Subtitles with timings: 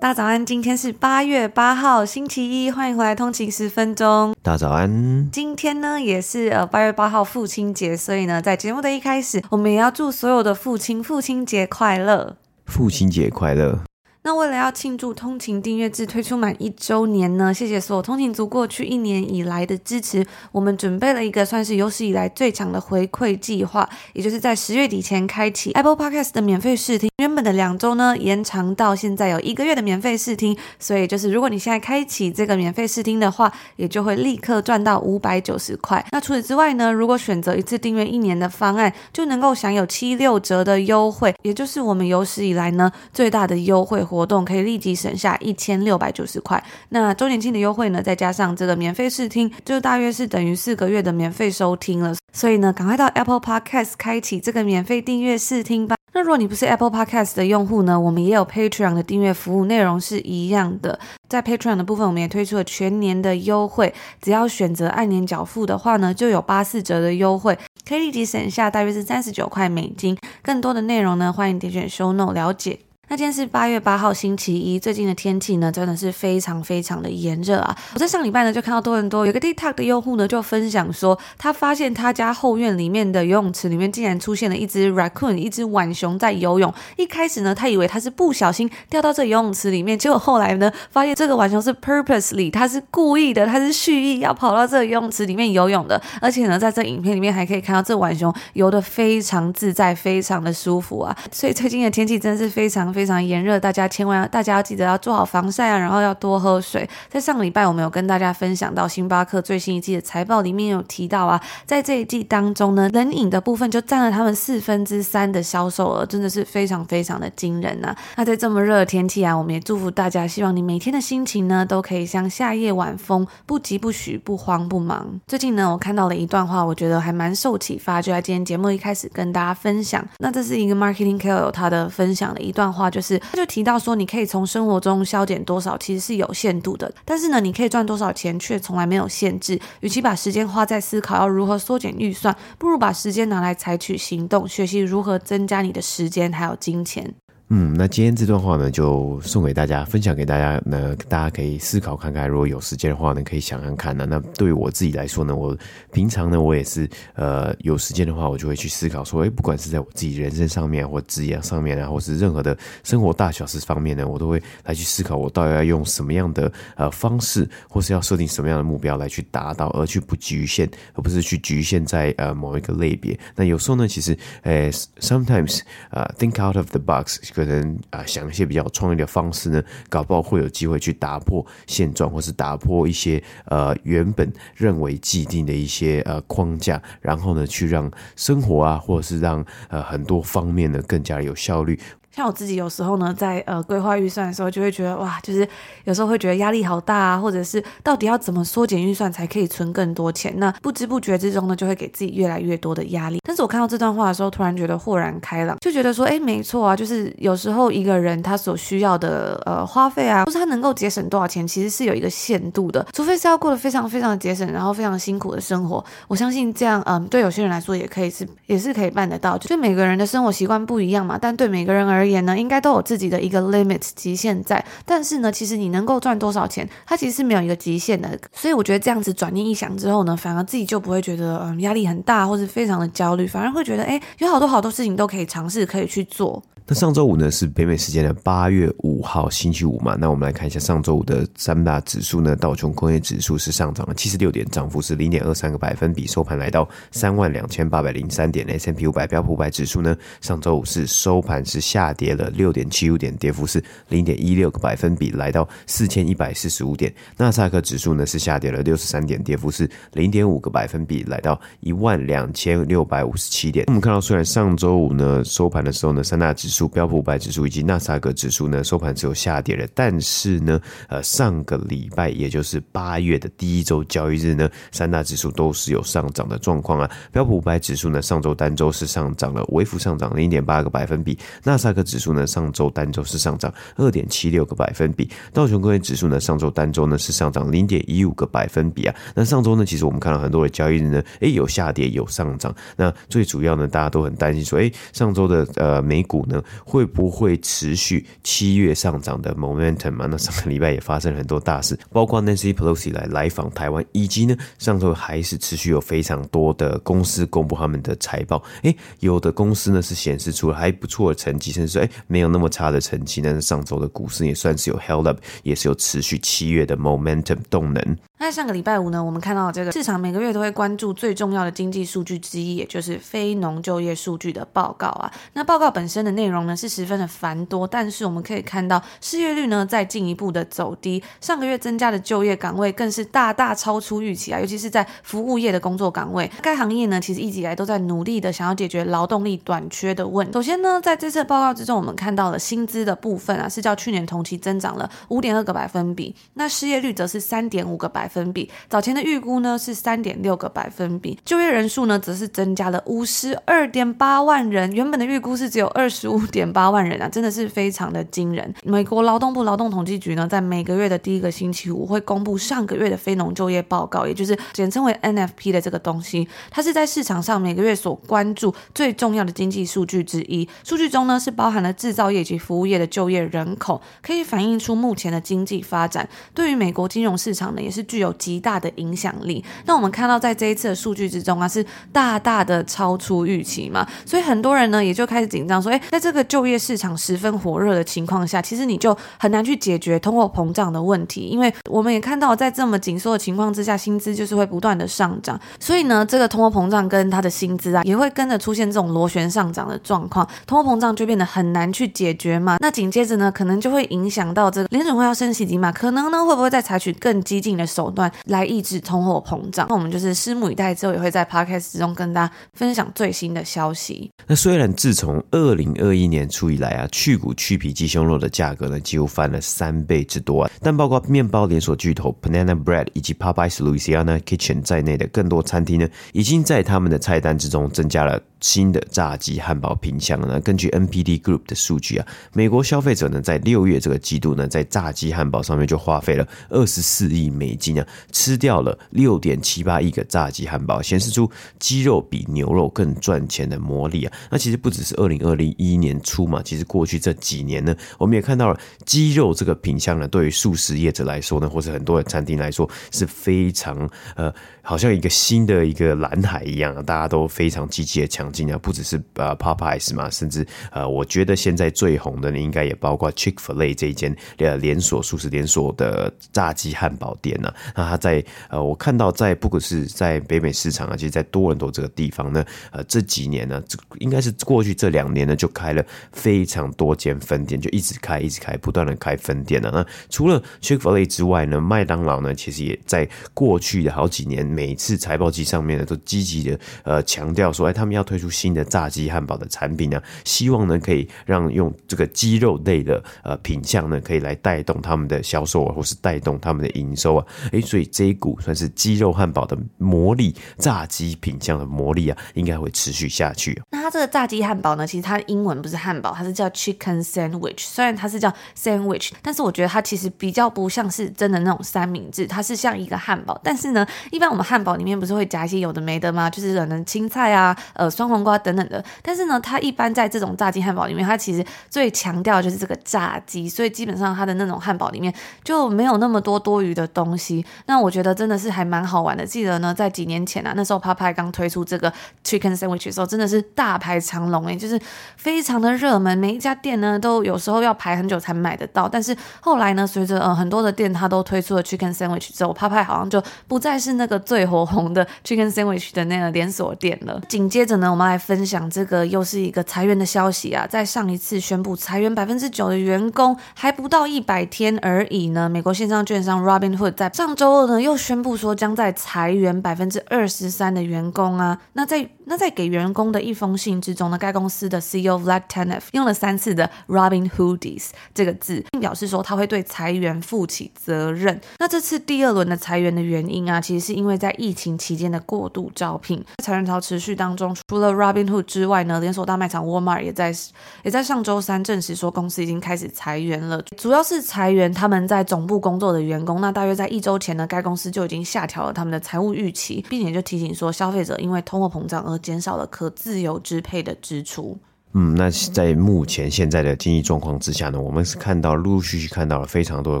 [0.00, 4.32] 大家早安，今天是八月八号，星期一，欢迎回来通勤十分钟。
[4.44, 13.80] 大家早安，今天呢也是呃八月八号父亲节，所以呢在节目的一开始，我们也要祝所有的父亲父亲节快乐，父亲节快乐。
[14.28, 20.22] 那为了要庆祝通勤订阅制推出满一周年呢，谢谢所有通勤族过去一年以来的支持。
[20.52, 27.08] 我们准备了一个算是有史以来最强的回馈计划，也就是在十月底前开启 Apple Podcast 的免费试听。
[27.22, 30.54] 原本的两周呢，延长到现在有一个月的免费试听。
[30.78, 36.04] 所以就是如果你现在开启这个免费试听的话，也就会立刻赚到五百九十块。
[36.12, 46.60] 那除此之外呢，如果选择一次订阅一年的方案，就能够享有七六折的优惠，也就是我们有史以来呢最大的优惠活活动可以立即省下一千六百九十块。
[46.88, 52.12] 那周年庆的优惠呢，再加上这个免费试听，就大约是等于四个月的免费收听了。
[52.32, 55.94] 所以呢，赶快到 Apple Podcast 开启这个免费订阅试听吧。
[56.14, 60.98] 那如果你不是 Apple Podcast 的用户呢，我们也有 Patreon 的订阅服务，内容是一样的。
[61.28, 67.56] 在 Patreon 的部分，我们也推出了全年的优惠，只要选择按年缴付的话呢，就有八四折的优惠，
[67.88, 70.18] 可以立即省下大约是三十九块美金。
[70.42, 72.87] 更多的内容呢，欢迎点选 Show Note 了解。
[73.10, 77.74] 那今天是八月八号星期一，最近的天气呢，真的是非常非常的炎热啊！
[77.94, 86.72] 我在上礼拜呢就看到多伦多有个 TikTok 的用户呢就分享说，他发现他家后院里面的游泳池里面竟然出现了一只 raccoon，一只浣熊在游泳。
[86.98, 95.98] 一开始呢，他以为他是不小心掉到这游泳池里面，结果后来呢，发现这个浣熊是 purposely，他是故意的，他是蓄意要跑到这个游泳池里面游泳的。
[96.20, 101.16] 而且呢，在这影片里面还可以看到这浣熊游得非常自在，非常的舒服啊！
[101.32, 103.86] 所以最近的天气真的是非常非常炎热，大家。
[103.88, 106.88] 千万要，大家要记得要做好防晒啊，然后要多喝水。
[107.08, 125.20] 在上个礼拜，我们有跟大家分享到星巴克最新一季的财报里面有提到啊，在这一季当中呢，冷饮的部分就占了他们四分之三的销售额，真的是非常非常的惊人呐、那在这么热的天气啊，我们也祝福大家，希望你每天的心情呢都可以像夏夜晚风，不疾不徐，不慌不忙。
[125.26, 130.04] 最近呢，我看到了一段话，我觉得还蛮受启发，就在今天节目一开始跟大家分享。
[130.18, 133.78] 那这是一个 marketing KOL 他的分享的一段话，就是他就提到。
[133.78, 136.92] 说你可以从生活中消减多少，其实是有限度的。
[137.04, 139.58] 但是呢，你可以赚多少钱，却从来没有限制。
[139.80, 147.14] 与其把时间花在思考要如何缩减预算，不如把时间拿来采取行动，学习如何增加你的时间还有金钱。
[147.50, 152.28] 嗯，那今天这段话呢，就送给大家，分享给大家呢，大家可以思考看看。
[152.28, 154.04] 如果有时间的话呢，可以想想看呢。
[154.06, 155.56] 那对于我自己来说呢，我
[155.90, 162.54] 平常呢，我也是呃有时间的话，我就会去思考说，诶，不管是在我自己人生上面，或职业上面啊，或是任何的
[162.84, 173.18] 生活大小事方面呢，我都会来去思考，我到底要用什么样的呃方式，或是要设定什么样的目标来去达到，而去不局限，而不是去局限在呃某一个类别。
[173.34, 174.70] 那有时候呢，其实诶
[175.00, 177.18] ，sometimes 呃，think out of the box。
[177.38, 191.78] 可能啊，想一些比较创意的方式呢，搞不好会有机会去打破现状，或是打破一些呃原本认为既定的一些呃框架，然后呢，去让生活啊，或者是让呃很多方面呢更加有效率。
[192.18, 195.46] 像我自己有时候呢，在呃规划预算的时候，就会觉得哇，就是
[195.84, 200.34] 有时候会觉得压力好大啊，或者是到底要怎么缩减预算才可以存更多钱？
[200.38, 203.20] 那不知不觉之中呢，就会给自己越来越多的压力。
[203.22, 215.84] 但是我看到这段话的时候，突然觉得豁然开朗，就觉得说，哎，没错啊，就是有时候一个人他所需要的呃花费啊，或是他能够节省多少钱，其实是有一个限度的，除非是要过得非常非常的节省，然后非常辛苦的生活。
[216.08, 219.38] 我相信这样，嗯，对有些人来说也可以是也是可以办得到。
[219.38, 222.07] 就每个人的生活习惯不一样嘛，但对每个人而言。
[222.08, 228.18] 也呢，应该都有自己的一个 limit 极限在，但是呢，其实你能够赚多少钱，它其实是没有一个极限的。
[228.32, 236.42] 所以我觉得这样子转念一想之后呢，反而自己就不会觉得嗯压力很大，或是非常的焦虑，反而会觉得哎，有好多好多事情都可以尝试，可以去做。
[236.70, 239.96] 那上周五呢，是北美时间的八月五号星期五嘛？
[239.98, 242.36] 那我们来看一下上周五的三大指数呢。
[242.36, 248.46] 道琼工业指数是上涨了七十六点，涨幅是零点二三个百分比，收盘来到三万两千八百零三点。
[248.46, 256.92] S&P 五百标普五百指数呢，上周五是收盘是下跌了六点七五点，跌幅是零点一六个百分比，来到四千一百四十五点。
[257.16, 263.64] 纳斯达克指数呢是下跌了六十三点，跌幅是零点五个百分比，来到一万两千六百五十七点。
[263.68, 266.57] 我们看到，虽然上周五呢收盘的时候呢，三大指数。
[266.66, 276.90] 标普五百指数以及纳斯达克指数呢收盘只有下跌了，但是呢，呃，上个礼拜也就是八月的第一周交易日呢，三大指数都是有上涨的状况啊。
[277.12, 281.18] 标普五百指数呢，上周单周是上涨了，微幅上涨零点八个百分比。
[281.44, 285.10] 纳斯达克指数呢，上周单周是上涨二点七六个百分比。
[285.32, 288.94] 道琼工业指数呢，上周单周呢是上涨零点一五个百分比啊。
[289.14, 292.54] 那上周呢，其实我们看到很多的交易日呢，诶，有下跌有上涨。
[292.76, 300.06] 那最主要呢，大家都很担心说，诶，上周的呃美股呢，会不会持续七月上涨的 momentum 嘛？
[300.10, 308.42] 那上个礼拜也发生了很多大事，包括 Nancy Pelosi 来来访台湾，以及呢，上周还是持续有非常多的公司公布他们的财报。
[308.62, 313.20] 诶，有的公司呢是显示出了还不错的成绩，甚至说诶没有那么差的成绩。
[313.20, 317.98] 但是上周的股市也算是有 held up，也是有持续七月的 momentum 动能。
[318.20, 325.10] 那上个礼拜五呢，我们看到这个市场每个月都会关注最重要的经济数据之一，也就是非农就业数据的报告啊。
[325.34, 336.28] 那报告本身的内容呢是十分的繁多，但是我们可以看到失业率呢在进一步的走低，上个月增加的就业岗位更是大大超出预期啊，尤其是在服务业的工作岗位。
[336.42, 340.32] 该行业呢其实一直以来都在努力的想要解决劳动力短缺的问题。
[340.32, 348.50] 首先呢，在这次报告之中，我们看到了薪资的部分啊是较去年同期增长了五点二个百分比，那失业率则是三点五个百分比。
[348.68, 358.54] 早前的预估呢是三点六个百分比，就业人数呢则是增加了五十二点八万人，原本的预估是只有二十五点八万人啊，真的是非常的惊人。
[358.64, 370.48] 美国劳动部劳动统计局呢在每个月的第一个星期五会公布上个月的非农就业报告，也就是简称为 NFP 的这个东西，它是在市场上每个月所关注最重要的经济数据之一。
[370.64, 376.08] 数据中呢是包含了制造业及服务业的就业人口，可以反映出目前的经济发展。
[376.34, 379.44] 对于美国金融市场呢也是具有极大的影响力。
[379.66, 402.56] 那我们看到，在这一次的数据之中啊，是大大的超出预期嘛，所以很多人呢也就开始紧张，说，哎，在这个就业市场十分火热的情况下，其实你就很难去解决通货膨胀的问题，因为我们也看到，在这么紧缩的情况之下，薪资就是会不断的上涨，所以呢，这个通货膨胀跟它的薪资啊，也会跟着出现这种螺旋上涨的状况，通货膨胀就变得很难去解决嘛。
[402.60, 414.10] 那紧接着呢，可能就会影响到这个联准会要升息嘛，可能呢会不会再采取更激进的手段来抑制通货膨胀，那我们就是拭目以待，之后也会在 podcast 之中跟大家分享最新的消息。
[414.26, 430.40] 那虽然自从二零二一年初以来啊，去骨去皮鸡胸肉的价格呢几乎翻了三倍之多啊，但包括面包连锁巨头 Panera Bread 以及 Popeyes Louisiana Kitchen 在内的更多餐厅呢，已经在他们的菜单之中增加了新的炸鸡汉堡品项呢。
[430.40, 437.77] 根据 NPD Group 的数据啊，美国消费者呢在六月这个季度呢，在炸鸡汉堡上面就花费了二十四亿美金
[438.12, 444.12] 吃掉了六点七八亿个炸鸡汉堡，显示出鸡肉比牛肉更赚钱的魔力啊！
[444.30, 454.32] 那其实不只是二零二零一年初嘛，其实过去这几年呢，我们也看到了鸡肉这个品相呢，对于素食业者来说呢，或者很多的餐厅来说是非常呃，
[454.68, 458.58] 好像一个新的一个蓝海一样，大家都非常积极的抢进啊！
[458.58, 467.50] 不只是呃 Popeyes 嘛，甚至呃，我觉得现在最红的呢，应该也包括 Chick-fil-A 这一间呃连锁素食连锁的炸鸡汉堡店呢。
[467.74, 475.82] 那它在呃，我看到在不管是在北美市场啊，其实，在多伦多这个地方呢，呃，这几年呢，这应该是过去这两年呢，就开了
[476.12, 479.70] 非常多间分店，就一直开，一直开，不断的开分店了。
[479.72, 497.24] 那除了 Chick-fil-A 之外呢，麦当劳呢，其实也在过去的好几年，每次财报季上面呢，都积极的呃强调说，哎，他们要推出新的炸鸡汉堡的产品呢，希望呢可以让用这个鸡肉类的呃品项呢，可以来带动他们的销售啊，或是带动他们的营收啊。
[497.52, 503.62] 哎，所以这一股算是鸡肉汉堡的魔力，炸鸡品项的魔力啊，应该会持续下去。
[503.70, 507.60] 那它这个炸鸡汉堡呢，其实它的英文不是汉堡，它是叫 chicken sandwich。
[507.60, 508.28] 虽然它是叫
[508.60, 513.40] sandwich，但是我觉得它其实比较不像是真的那种三明治，它是像一个汉堡。
[513.44, 516.30] 但是呢，一般我们汉堡里面不是会夹一些有的没的吗？
[516.30, 518.82] 就是可能青菜啊、呃酸黄瓜等等的。
[519.02, 525.12] 但是呢，它一般在这种炸鸡汉堡里面，它其实最强调就是这个炸鸡，所以基本上它的那种汉堡里面
[525.44, 527.44] 就没有那么多多余的东西。
[527.66, 529.26] 那我觉得真的是还蛮好玩的。
[529.26, 531.92] 记得呢，在几年前啊，那时候 Popeye 刚推出这个
[532.24, 534.80] Chicken Sandwich 的时候，真的是大排长龙诶，就是
[535.16, 538.88] 非常的热门，每一家店呢都有时候要排很久才买得到。
[538.88, 547.20] 但是后来呢，随着呃很多的店它都推出了 Chicken Sandwich 之后，Popeye 好像就不再是那个最最火红的 Chicken Sandwich 的那个连锁店了。
[547.28, 571.40] 紧接着呢，我们来分享这个又是一个裁员的消息啊，在上一次宣布裁员百分之九的员工还不到一百天而已呢，美国线上券商 Robinhood 在上周二呢又宣布说将在裁员百分之二十三的员工啊，那在那在给员工的一封信之中呢，该公司的 CEO Vlad Tenef 用了三次的 Robin Hoodies 这个字，并表示说他会对裁员负起责任。
[571.58, 576.22] 那这次第二轮的裁员的原因啊，其实是因为在疫情期间的过度招聘。
[576.36, 580.34] 在裁员潮持续当中，除了 Robinhood 之外呢，连锁大卖场 Walmart 也在
[580.82, 586.42] 也在上周三证实说公司已经开始裁员了，主要是裁员他们在总部工作的员工。
[586.42, 594.58] 那大约在一周前呢，该公司就已经下调了他们的财务预期，并且就提醒说，消费者因为通货膨胀而减少了可自由支配的支出。
[594.94, 600.00] 嗯，那在目前现在的经济状况之下呢，我们是看到陆陆续续看到了非常多的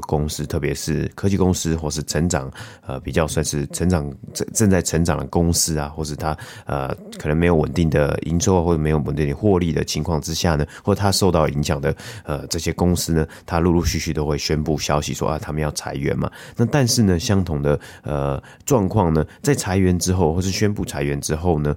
[0.00, 2.50] 公司，特别是科技公司或是成长
[2.86, 6.34] 呃比较算是成长正正在成长的公司啊，或是它
[6.64, 11.94] 呃可能没有稳定的营收或者没有稳定的获利的情况之下呢，或者它受到影响的
[12.24, 16.32] 呃这些公司呢，它陆陆续续都会宣布消息说啊，他们要裁员嘛。
[16.56, 21.76] 那但是呢，相同的呃状况呢，在裁员之后或是宣布裁员之后呢。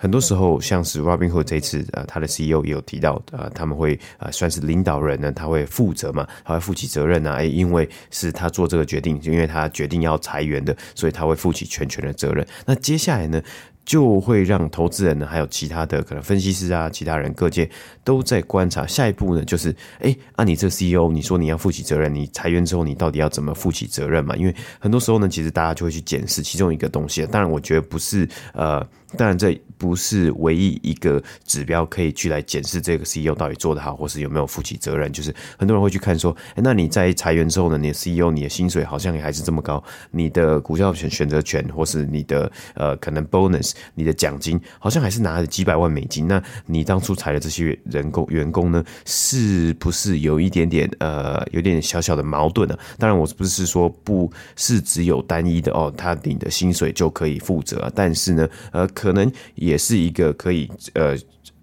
[0.00, 12.46] 很多时候，像是 Robinhood 这次，呃，他的 CEO 也有提到，呃，他们会，呃，算是领导人呢，他会负责嘛，他会负起责任啊，因为是他做这个决定，就因为他决定要裁员的，所以他会负起全权的责任。
[12.64, 13.42] 那接下来呢，
[13.84, 17.68] 就会让投资人呢，还有其他的可能分析师啊，其他人各界
[18.02, 18.86] 都在观察。
[18.86, 24.34] 下一步呢，就是，哎，啊，你这 CEO，你说你要负起责任，你裁员之后，你到底要怎么负起责任嘛？
[24.36, 27.26] 因为很多时候呢，其实大家就会去检视其中一个东西。
[27.26, 28.86] 当然，我觉得不是，呃，
[29.16, 35.12] 当然这不是唯一一个指标可以去来检视这个 CEO 到底做得好，或是有没有负起责任。
[35.12, 43.72] 就是很多人会去看说，哎，那你在裁员之后呢，你的 CEO，你的薪水好像也还是这么高，你的股票选选择权，或是你的呃可能 bonus。
[43.94, 52.78] 你的奖金好像还是拿了几百万美金，那你当初裁的这些人工员工呢，是不是有一点点呃，有点小小的矛盾呢？
[52.98, 61.16] 当然，我不是说不是只有单一的哦，他领的薪水就可以负责，但是呢，呃，可能也是一个可以呃。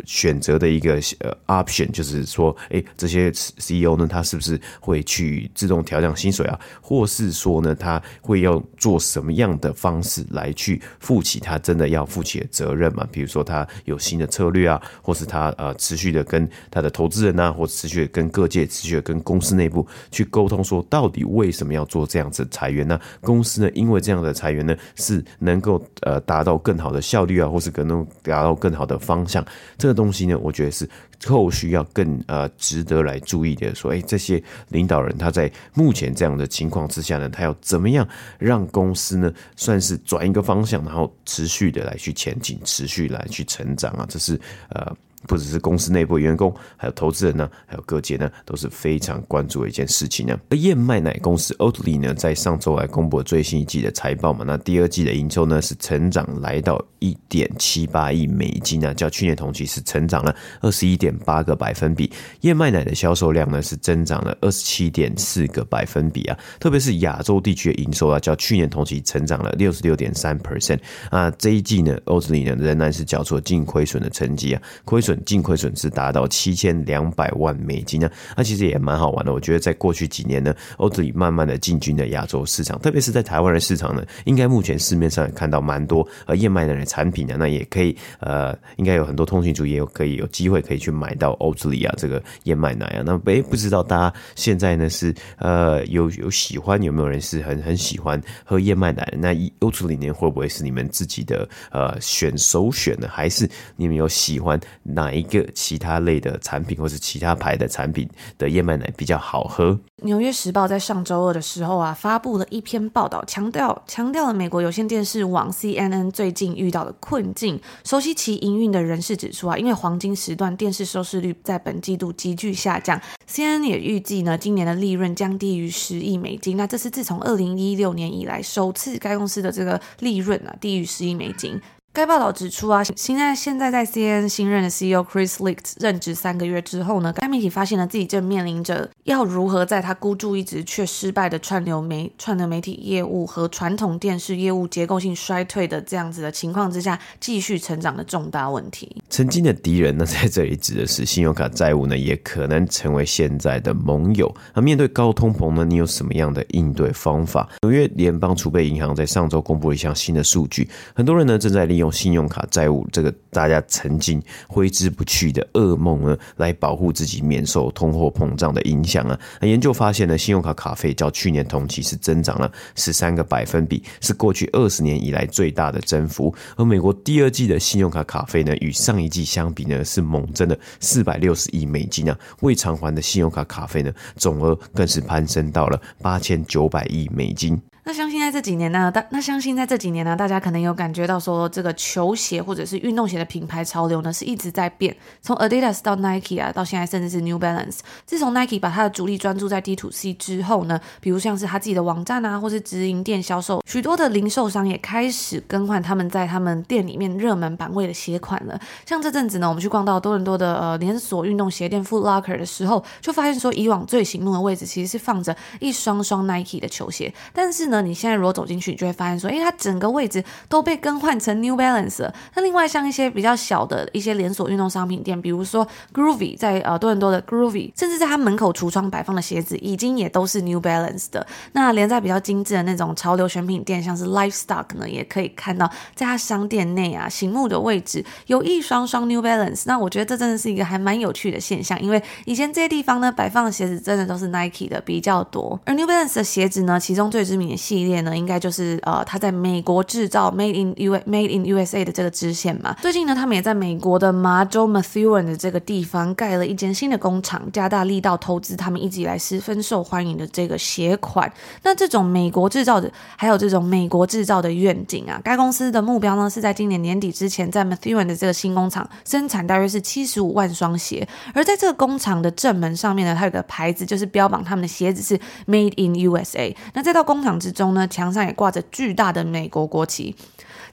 [0.08, 6.58] 选择的一个呃 option 就是说，诶，这些 CEO 呢，他是不是会去自动调降薪水啊？
[6.82, 13.06] 或是说呢，他会要做什么样的方式来去负起他真的要负起的责任嘛？
[13.12, 22.98] 比如说他有新的策略啊，或是他呃持续的跟他的投资人啊，或持续的跟各界、持续的跟公司内部去沟通，说到底为什么要做这样子裁员呢？
[23.20, 29.46] 公司呢，因为这样的裁员呢，是能够呃达到更好的效率啊，或是可能达到更好的方向。
[29.78, 30.88] 这东西呢，我觉得是
[31.25, 33.74] 后续要更呃值得来注意的。
[33.74, 44.06] 说，哎，这些领导人他在目前这样的情况之下呢，他要怎么样让公司呢算是转一个方向，然后持续的来去前进，持续来去成长啊？
[44.08, 44.39] 这是
[44.70, 44.96] 呃。
[45.25, 50.38] 不只是公司内部员工，还有投资人呢，还有各界呢，都是非常关注的一件事情呢。
[50.50, 62.09] 而燕麦奶公司 Oatly 呢，在上周来公布了最新一季的财报嘛，那第二季的营收呢是成长来到一点七八亿美金啊，较去年同期是成长了二十一点八个百分比。
[62.41, 71.29] 燕麦奶的销售量呢是增长了二十七点四个百分比啊，特别是亚洲地区的营收啊，较去年同期成长了六十六点三 percent 啊。
[71.31, 75.18] 这一季呢，Oatly 呢仍然是缴出净亏损的成绩啊，亏损损。
[75.26, 79.34] 净亏损是达到七千两百万美金呢，那其实也蛮好玩的。
[79.34, 93.04] 我觉得在过去几年呢，Oatly 慢慢的进军了亚洲市场，特别是在台湾的市场呢，应该目前市面上看到蛮多呃燕麦奶的产品呢，那也可以呃，应该有很多通讯族也有可以有机会可以去买到 Oatly 啊这个燕麦奶啊。
[93.06, 99.18] 那诶，不知道大家现在呢是呃有有喜欢有没有人是很很喜欢喝燕麦奶的？
[99.18, 103.08] 那 Oatly 呢会不会是你们自己的呃选首选呢？
[103.10, 104.60] 还是你们有喜欢
[104.98, 109.80] 哪一个其他类的产品，或是其他牌的产品的燕麦奶比较好喝？
[110.04, 117.60] 纽约时报在上周二的时候啊，发布了一篇报道，强调强调了美国有线电视网 CNN 最近遇到的困境。
[117.84, 123.00] 熟悉其营运的人士指出啊，因为黄金时段电视收视率在本季度急剧下降
[123.30, 126.58] ，CNN 也预计呢，今年的利润将低于十亿美金。
[126.58, 131.60] 那这是自从二零一六年以来首次该公司的这个利润啊低于十亿美金。
[131.98, 148.96] 该报道指出啊，现在现在在 CNN 新任的 CEO Chris Licht 任职三个月之后呢，该媒体发现了自己正面临着要如何在他孤注一掷却失败的串流媒串流媒体业务和传统电视业务结构性衰退的这样子的情况之下，继续成长的重大问题。
[149.10, 154.32] 曾经的敌人呢，在这里指的是信用卡债务呢，也可能成为现在的盟友。
[154.54, 157.50] 那面对高通膨呢，你有什么样的应对方法？
[157.63, 161.87] 纽约联邦储备银行在上周公布了一项新的数据，很多人呢正在利用。
[161.91, 169.20] 信用卡债务这个大家曾经挥之不去的噩梦呢，来保护自己免受通货膨胀的影响啊。
[169.41, 176.34] 研究发现呢，信用卡卡费较去年同期是增长了十三个百分比，是过去二十年以来最大的增幅。
[176.56, 182.17] 而美国第二季的信用卡卡费呢，与上一季相比呢，是猛增了四百六十亿美金啊。
[182.41, 187.60] 未偿还的信用卡卡费呢，总额更是攀升到了八千九百亿美金。
[187.88, 194.94] 那相信在这几年呢，大那相信在这几年呢，大家可能有感觉到说，这个球鞋或者是运动鞋的品牌潮流呢，是一直在变。
[195.22, 197.77] 从 Adidas 到 Nike 啊，到现在甚至是 New Balance。
[198.06, 208.60] 自从 Nike 把它的主力专注在 D to C 之后呢，比如像是他自己的网站啊，或是直营店销售，许多的零售商也开始更换他们在他们店里面热门版位的鞋款了。
[208.86, 217.76] 像这阵子呢，我们去逛到多伦多的呃连锁运动鞋店 Foot Locker 的时候，就发现说，以往最醒目的位置其实是放着一双双 Nike 的球鞋，但是呢。
[217.81, 222.13] 你现在如果走进去，你就会发现说，诶，它整个位置都被更换成 New Balance 了。
[222.36, 231.25] 那另外像一些比较小的一些连锁运动商品店，比如说 Groovy 在呃多伦多的 Groovy，甚至在它门口橱窗摆放的鞋子，已经也都是 New Balance 的。
[231.53, 239.63] 那连在比较精致的那种潮流选品店，像是 Livestock 呢，也可以看到在它商店内啊，醒目的位置有一双双 New Balance。
[239.65, 252.74] 那我觉得这真的是一个还蛮有趣的现象，因为以前这些地方呢，摆放的鞋子真的都是 Nike 的比较多，而 New Balance 的鞋子呢，其中最知名的系列呢，应该就是呃，它在美国制造 （Made in U Made in USA） 的这个支线嘛。
[252.81, 261.29] 最近呢，他们也在美国的麻州 Methuen 的这个地方盖了一间新的工厂，加大力道投资他们一直以来十分受欢迎的这个鞋款。
[261.63, 271.05] 那这种美国制造的，还有这种美国制造的愿景啊，该公司的目标呢，是在今年年底之前，在 Methuen 的这个新工厂生产大约是七十五万双鞋。
[271.33, 276.55] 而在这个工厂的正门上面呢，它有个牌子，就是标榜他们的鞋子是 Made in USA。
[276.74, 280.16] 那再到工厂之中呢，墙上也挂着巨大的美国国旗。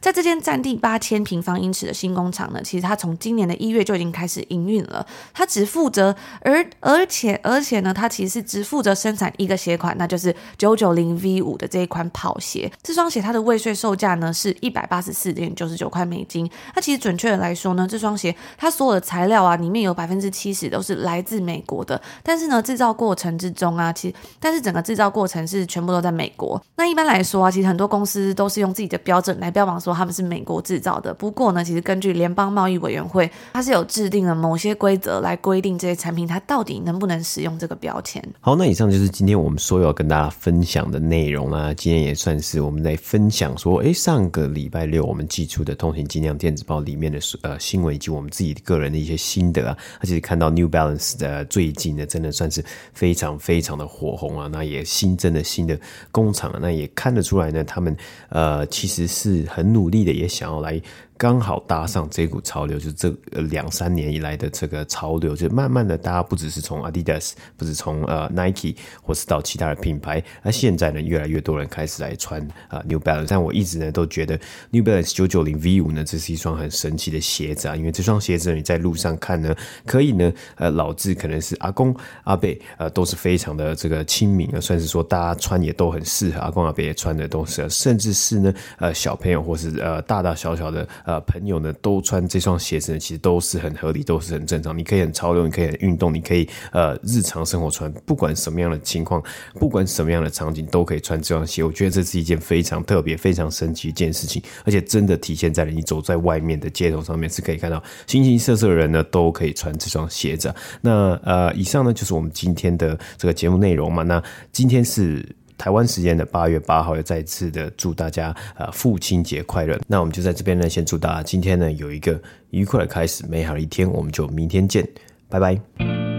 [0.05, 5.07] 在这间占地八千平方英尺的新工厂呢，其实它从今年的一月就已经开始营运了。
[5.33, 12.71] 它只负责，而而且而且呢，它其实是只负责生产一个鞋款，那就是九九零 V 五的这一款跑鞋。
[12.83, 16.47] 这双鞋它的未税售价呢是一百八十四点九十九块美金。
[16.77, 21.99] 那其实准确的来说呢，这双鞋它所有的材料啊，里面有百分之七十都是来自美国的。
[22.23, 26.63] 但是呢，制造过程之中啊，其实但是整个制造过程是全部都在美国。
[26.77, 29.94] 那一般来说啊，其实很多公司都是用自己的标准来标榜说。
[29.95, 38.23] 他们是美国制造的，不过呢，其实根据联邦贸易委员会，它是有制定了某些规则来规定这些产品它到底能不能使用这个标签。
[38.41, 41.73] 好，那以上就是今天我们所有跟大家分享的内容啦。
[41.75, 49.77] 今天也算是我们在分享说，哎，上个礼拜六我们寄出的《通行尽量电子报》里面的呃新闻以及我们自己个人的一些心得啊。
[50.01, 54.49] 而且看到 New Balance 的最近呢，真的算是非常非常的火红啊。
[54.51, 55.79] 那也新增了新的
[56.11, 57.97] 工厂，那也看得出来呢，他们
[58.29, 59.95] 呃其实是很努。
[59.95, 60.81] 力的也想要来。
[61.17, 63.09] 刚好搭上这股潮流，就是这
[63.43, 73.27] 两三年以来的这个潮流，就慢慢的，大家不只是从 Adidas，不是从呃 Nike，或是到其他的品牌，那现在呢，越来越多人开始来穿啊、New Balance。
[73.29, 74.39] 但我一直呢都觉得
[74.71, 79.55] New Balance 九九零 V 五呢，这是一双很神奇的鞋子啊，因为这双鞋子你在路上看呢，
[79.87, 90.87] 可以呢，呃，老至可能是阿公阿伯，呃，都是非常的这个亲民啊，算是说大家穿也都很适合，阿公阿伯也穿的都是，甚至是呢，呃，小朋友或是呃大大小小的。
[91.05, 94.77] 呃，朋友呢都穿这双鞋子呢，其实都是很合理，都是很正常。
[94.77, 99.23] 你可以很潮流，你可以很运动，你可以呃日常生活穿，不管什么样的情况，
[99.55, 101.63] 不管什么样的场景，都可以穿这双鞋。
[101.63, 110.55] 我觉得这是一件非常特别、非常神奇一件事情，而且真的体现在了你走在外面的街头上面，是可以看到形形色色的人呢都可以穿这双鞋子。
[110.81, 114.03] 那呃，以上呢就是我们今天的这个节目内容嘛。
[114.03, 115.25] 那今天是。
[115.57, 119.79] 台湾时间的八月八号，又再次的祝大家呃父亲节快乐。
[119.87, 123.91] 那我们就在这边呢，先祝大家今天呢有一个愉快的开始，美好的一天。
[123.91, 124.87] 我们就明天见，
[125.29, 126.14] 拜拜。